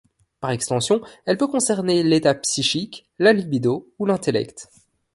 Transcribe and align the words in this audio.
Par 0.39 0.49
extension, 0.49 0.99
elle 1.27 1.37
peut 1.37 1.45
concerner 1.45 2.01
l'état 2.01 2.33
psychique, 2.33 3.07
la 3.19 3.33
libido 3.33 3.93
ou 3.99 4.07
l'intellect. 4.07 4.67